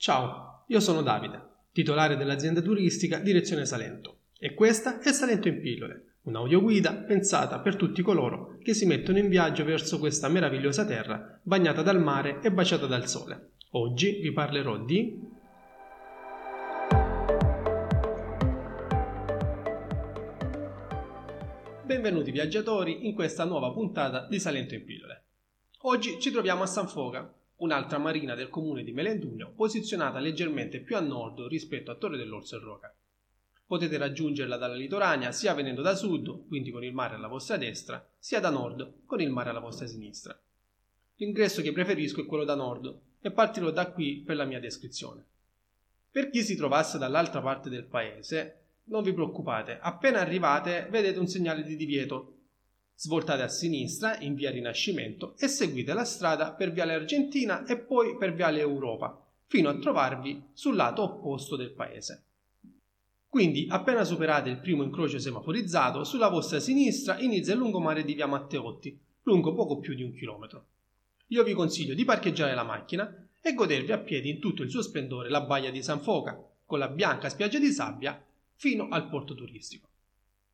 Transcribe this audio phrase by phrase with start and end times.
[0.00, 1.42] Ciao, io sono Davide,
[1.72, 8.00] titolare dell'azienda turistica Direzione Salento e questa è Salento in pillole, un'audioguida pensata per tutti
[8.00, 12.86] coloro che si mettono in viaggio verso questa meravigliosa terra bagnata dal mare e baciata
[12.86, 13.50] dal sole.
[13.72, 15.20] Oggi vi parlerò di
[21.84, 25.24] Benvenuti viaggiatori in questa nuova puntata di Salento in pillole.
[25.82, 27.30] Oggi ci troviamo a San Foga,
[27.60, 32.56] un'altra marina del comune di Melendugno posizionata leggermente più a nord rispetto a Torre dell'Orso
[32.56, 32.94] e Roca.
[33.66, 38.04] Potete raggiungerla dalla litorania sia venendo da sud, quindi con il mare alla vostra destra,
[38.18, 40.38] sia da nord, con il mare alla vostra sinistra.
[41.16, 45.24] L'ingresso che preferisco è quello da nord e partirò da qui per la mia descrizione.
[46.10, 51.28] Per chi si trovasse dall'altra parte del paese, non vi preoccupate, appena arrivate vedete un
[51.28, 52.38] segnale di divieto.
[53.02, 58.18] Svoltate a sinistra in via Rinascimento e seguite la strada per viale Argentina e poi
[58.18, 62.24] per viale Europa, fino a trovarvi sul lato opposto del paese.
[63.26, 68.26] Quindi, appena superate il primo incrocio semaforizzato, sulla vostra sinistra inizia il lungomare di via
[68.26, 70.66] Matteotti, lungo poco più di un chilometro.
[71.28, 74.82] Io vi consiglio di parcheggiare la macchina e godervi a piedi in tutto il suo
[74.82, 78.22] splendore la baia di San Foca, con la bianca spiaggia di sabbia
[78.56, 79.89] fino al porto turistico.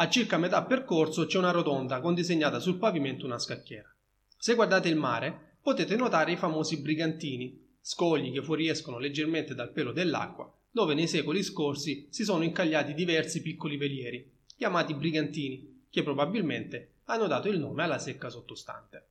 [0.00, 3.92] A circa metà percorso c'è una rotonda con disegnata sul pavimento una scacchiera.
[4.36, 9.90] Se guardate il mare potete notare i famosi brigantini, scogli che fuoriescono leggermente dal pelo
[9.90, 16.98] dell'acqua, dove nei secoli scorsi si sono incagliati diversi piccoli velieri, chiamati brigantini, che probabilmente
[17.06, 19.04] hanno dato il nome alla secca sottostante.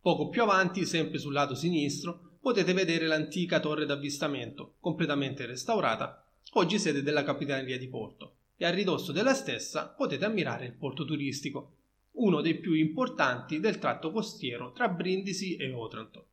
[0.00, 6.78] Poco più avanti, sempre sul lato sinistro, potete vedere l'antica torre d'avvistamento, completamente restaurata oggi
[6.78, 8.31] sede della Capitaneria di Porto,
[8.62, 11.78] e a ridosso della stessa potete ammirare il porto turistico,
[12.12, 16.26] uno dei più importanti del tratto costiero tra Brindisi e Otranto.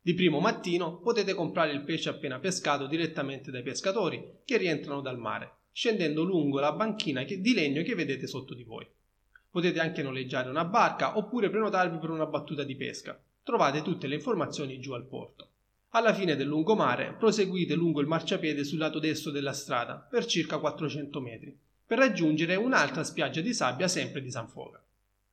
[0.00, 5.18] Di primo mattino potete comprare il pesce appena pescato direttamente dai pescatori che rientrano dal
[5.18, 8.86] mare, scendendo lungo la banchina di legno che vedete sotto di voi.
[9.50, 13.20] Potete anche noleggiare una barca oppure prenotarvi per una battuta di pesca.
[13.42, 15.48] Trovate tutte le informazioni giù al porto.
[15.92, 20.58] Alla fine del lungomare proseguite lungo il marciapiede sul lato destro della strada per circa
[20.58, 24.82] 400 metri, per raggiungere un'altra spiaggia di sabbia sempre di San Foga.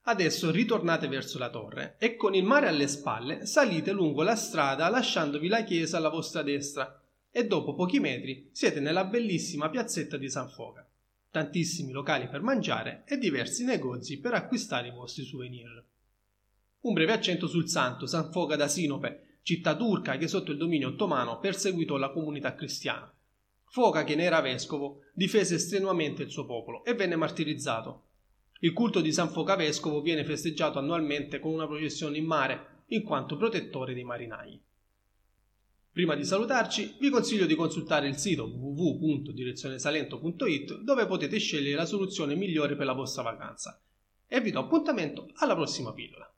[0.04, 4.88] Adesso ritornate verso la torre e con il mare alle spalle salite lungo la strada
[4.88, 10.30] lasciandovi la chiesa alla vostra destra e dopo pochi metri siete nella bellissima piazzetta di
[10.30, 10.88] San Foga.
[11.32, 15.84] Tantissimi locali per mangiare e diversi negozi per acquistare i vostri souvenir.
[16.82, 20.88] Un breve accento sul santo San Foga da Sinope città turca che sotto il dominio
[20.88, 23.14] ottomano perseguitò la comunità cristiana.
[23.66, 28.06] Foca, che ne era vescovo, difese strenuamente il suo popolo e venne martirizzato.
[28.62, 33.04] Il culto di San Foca vescovo viene festeggiato annualmente con una processione in mare, in
[33.04, 34.60] quanto protettore dei marinai.
[35.92, 42.34] Prima di salutarci, vi consiglio di consultare il sito www.direzionesalento.it dove potete scegliere la soluzione
[42.34, 43.80] migliore per la vostra vacanza.
[44.26, 46.35] E vi do appuntamento alla prossima pillola.